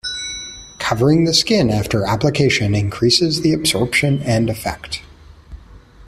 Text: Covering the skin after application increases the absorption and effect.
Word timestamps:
Covering 0.79 1.25
the 1.25 1.33
skin 1.35 1.69
after 1.69 2.05
application 2.05 2.73
increases 2.73 3.41
the 3.41 3.53
absorption 3.53 4.23
and 4.23 4.49
effect. 4.49 5.03